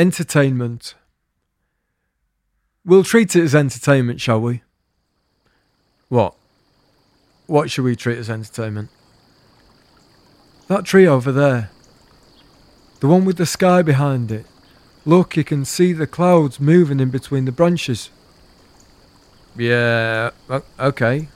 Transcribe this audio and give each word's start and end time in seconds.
Entertainment. 0.00 0.94
We'll 2.86 3.04
treat 3.04 3.36
it 3.36 3.42
as 3.42 3.54
entertainment, 3.54 4.18
shall 4.18 4.40
we? 4.40 4.62
What? 6.08 6.34
What 7.46 7.70
should 7.70 7.84
we 7.84 7.96
treat 7.96 8.16
as 8.16 8.30
entertainment? 8.30 8.88
That 10.68 10.86
tree 10.86 11.06
over 11.06 11.30
there. 11.30 11.70
The 13.00 13.08
one 13.08 13.26
with 13.26 13.36
the 13.36 13.44
sky 13.44 13.82
behind 13.82 14.32
it. 14.32 14.46
Look, 15.04 15.36
you 15.36 15.44
can 15.44 15.66
see 15.66 15.92
the 15.92 16.06
clouds 16.06 16.58
moving 16.58 16.98
in 16.98 17.10
between 17.10 17.44
the 17.44 17.52
branches. 17.52 18.08
Yeah, 19.54 20.30
okay. 20.78 21.28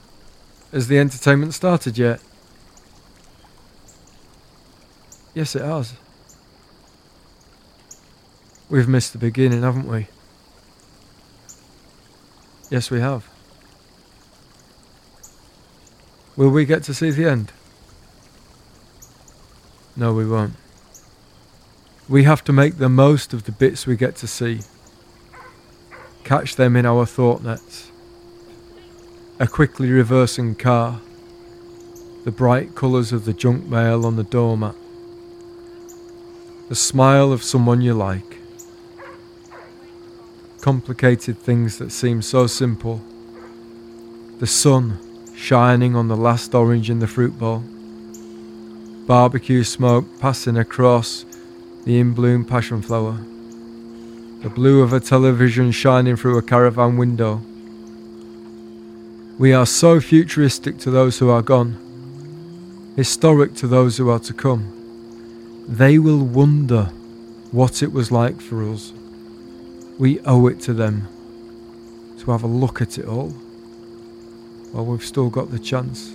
Has 0.71 0.87
the 0.87 0.97
entertainment 0.97 1.53
started 1.53 1.99
yet? 1.99 2.19
Yes, 5.35 5.55
it 5.55 5.61
has. 5.61 5.93
We've 8.69 8.87
missed 8.87 9.13
the 9.13 9.19
beginning, 9.19 9.61
haven't 9.61 9.87
we? 9.87 10.07
Yes, 12.71 12.89
we 12.89 12.99
have. 12.99 13.27
Will 16.35 16.49
we 16.49 16.65
get 16.65 16.83
to 16.83 16.93
see 16.93 17.11
the 17.11 17.29
end? 17.29 17.51
No, 19.95 20.13
we 20.13 20.27
won't. 20.27 20.55
We 22.09 22.23
have 22.23 22.43
to 22.45 22.53
make 22.53 22.77
the 22.77 22.89
most 22.89 23.33
of 23.33 23.43
the 23.43 23.51
bits 23.51 23.85
we 23.85 23.95
get 23.95 24.15
to 24.17 24.27
see. 24.27 24.61
Catch 26.23 26.55
them 26.55 26.75
in 26.75 26.85
our 26.85 27.05
thought 27.05 27.43
nets. 27.43 27.91
A 29.39 29.47
quickly 29.47 29.91
reversing 29.91 30.55
car. 30.55 30.99
The 32.25 32.31
bright 32.31 32.73
colours 32.73 33.13
of 33.13 33.25
the 33.25 33.33
junk 33.33 33.65
mail 33.65 34.05
on 34.05 34.15
the 34.15 34.23
doormat. 34.23 34.75
The 36.67 36.75
smile 36.75 37.31
of 37.31 37.43
someone 37.43 37.81
you 37.81 37.93
like. 37.93 38.39
Complicated 40.65 41.37
things 41.37 41.77
that 41.77 41.91
seem 41.91 42.23
so 42.23 42.47
simple. 42.47 42.99
The 44.39 44.47
sun 44.47 44.97
shining 45.35 45.95
on 45.95 46.07
the 46.07 46.15
last 46.15 46.55
orange 46.55 46.89
in 46.89 46.97
the 46.97 47.05
fruit 47.05 47.37
bowl. 47.37 47.59
Barbecue 49.05 49.63
smoke 49.63 50.05
passing 50.19 50.57
across 50.57 51.23
the 51.83 51.99
in 51.99 52.15
bloom 52.15 52.43
passion 52.43 52.81
flower, 52.81 53.19
the 54.41 54.49
blue 54.49 54.81
of 54.81 54.91
a 54.91 54.99
television 54.99 55.69
shining 55.69 56.15
through 56.15 56.39
a 56.39 56.41
caravan 56.41 56.97
window. 56.97 57.43
We 59.37 59.53
are 59.53 59.67
so 59.67 60.01
futuristic 60.01 60.79
to 60.79 60.89
those 60.89 61.19
who 61.19 61.29
are 61.29 61.43
gone, 61.43 61.77
historic 62.95 63.53
to 63.57 63.67
those 63.67 63.97
who 63.97 64.09
are 64.09 64.17
to 64.17 64.33
come. 64.33 64.71
They 65.69 65.99
will 65.99 66.25
wonder 66.25 66.85
what 67.51 67.83
it 67.83 67.91
was 67.91 68.11
like 68.11 68.41
for 68.41 68.67
us. 68.67 68.93
We 69.97 70.19
owe 70.21 70.47
it 70.47 70.59
to 70.61 70.73
them 70.73 71.07
to 72.19 72.31
have 72.31 72.43
a 72.43 72.47
look 72.47 72.81
at 72.81 72.97
it 72.97 73.05
all 73.05 73.29
while 74.71 74.85
we've 74.85 75.05
still 75.05 75.29
got 75.29 75.51
the 75.51 75.59
chance. 75.59 76.11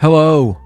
Hello, 0.00 0.56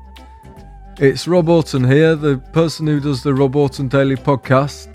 it's 0.99 1.27
Rob 1.27 1.49
Auton 1.49 1.85
here, 1.85 2.15
the 2.15 2.37
person 2.53 2.87
who 2.87 3.01
does 3.01 3.23
the 3.23 3.33
Rob 3.33 3.57
Auton 3.57 3.89
Daily 3.89 4.17
podcast. 4.17 4.89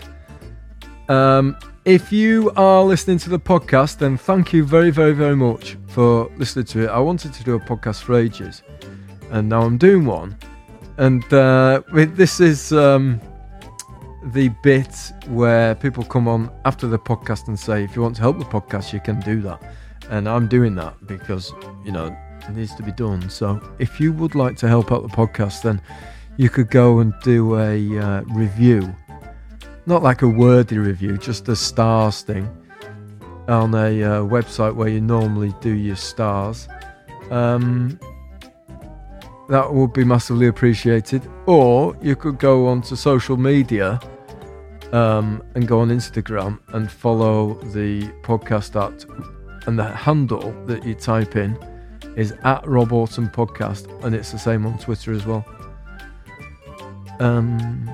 Um, 1.09 1.57
if 1.87 2.11
you 2.11 2.51
are 2.57 2.83
listening 2.83 3.17
to 3.17 3.29
the 3.29 3.39
podcast, 3.39 3.99
then 3.99 4.17
thank 4.17 4.51
you 4.51 4.65
very, 4.65 4.91
very, 4.91 5.13
very 5.13 5.37
much 5.37 5.77
for 5.87 6.29
listening 6.35 6.65
to 6.65 6.83
it. 6.83 6.89
I 6.89 6.99
wanted 6.99 7.33
to 7.33 7.43
do 7.45 7.55
a 7.55 7.59
podcast 7.61 8.03
for 8.03 8.15
ages, 8.19 8.61
and 9.31 9.47
now 9.47 9.61
I'm 9.61 9.77
doing 9.77 10.05
one. 10.05 10.37
And 10.97 11.23
uh, 11.33 11.81
this 11.93 12.41
is 12.41 12.73
um, 12.73 13.21
the 14.33 14.49
bit 14.63 15.13
where 15.27 15.75
people 15.75 16.03
come 16.03 16.27
on 16.27 16.51
after 16.65 16.87
the 16.87 16.99
podcast 16.99 17.47
and 17.47 17.57
say, 17.57 17.85
if 17.85 17.95
you 17.95 18.01
want 18.01 18.17
to 18.17 18.21
help 18.21 18.37
the 18.37 18.43
podcast, 18.43 18.91
you 18.91 18.99
can 18.99 19.21
do 19.21 19.41
that. 19.43 19.63
And 20.09 20.27
I'm 20.27 20.49
doing 20.49 20.75
that 20.75 21.07
because, 21.07 21.53
you 21.85 21.93
know, 21.93 22.07
it 22.41 22.49
needs 22.49 22.75
to 22.75 22.83
be 22.83 22.91
done. 22.91 23.29
So 23.29 23.61
if 23.79 23.97
you 23.97 24.11
would 24.11 24.35
like 24.35 24.57
to 24.57 24.67
help 24.67 24.91
out 24.91 25.03
the 25.03 25.15
podcast, 25.15 25.61
then 25.61 25.79
you 26.35 26.49
could 26.49 26.69
go 26.69 26.99
and 26.99 27.13
do 27.23 27.57
a 27.57 27.97
uh, 27.97 28.21
review. 28.23 28.93
Not 29.87 30.03
like 30.03 30.21
a 30.21 30.27
wordy 30.27 30.77
review, 30.77 31.17
just 31.17 31.47
a 31.47 31.55
stars 31.55 32.21
thing 32.21 32.45
on 33.47 33.73
a 33.73 34.03
uh, 34.03 34.21
website 34.21 34.75
where 34.75 34.89
you 34.89 34.99
normally 34.99 35.53
do 35.61 35.71
your 35.71 35.95
stars. 35.95 36.67
Um, 37.31 37.97
that 39.47 39.73
would 39.73 39.93
be 39.93 40.03
massively 40.03 40.47
appreciated. 40.47 41.21
Or 41.45 41.97
you 42.01 42.17
could 42.17 42.37
go 42.37 42.67
onto 42.67 42.97
social 42.97 43.37
media 43.37 43.97
um, 44.91 45.41
and 45.55 45.65
go 45.65 45.79
on 45.79 45.87
Instagram 45.87 46.59
and 46.73 46.91
follow 46.91 47.53
the 47.71 48.01
podcast 48.23 48.75
at 48.75 49.05
and 49.67 49.79
the 49.79 49.85
handle 49.85 50.53
that 50.65 50.85
you 50.85 50.95
type 50.95 51.37
in 51.37 51.57
is 52.17 52.33
at 52.43 52.67
Rob 52.67 52.91
Auton 52.91 53.29
Podcast, 53.29 53.87
and 54.03 54.13
it's 54.13 54.33
the 54.33 54.39
same 54.39 54.65
on 54.65 54.77
Twitter 54.79 55.13
as 55.13 55.25
well. 55.25 55.45
Um, 57.19 57.89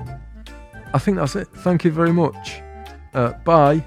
I 0.94 0.98
think 0.98 1.16
that's 1.16 1.34
it. 1.34 1.48
Thank 1.48 1.84
you 1.84 1.90
very 1.90 2.12
much. 2.12 2.62
Uh, 3.12 3.32
bye. 3.44 3.84